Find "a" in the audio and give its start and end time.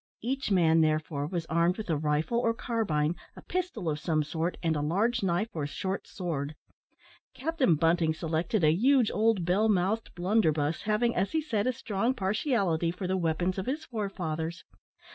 1.91-1.95, 3.35-3.43, 4.75-4.81, 8.63-8.73, 11.67-11.71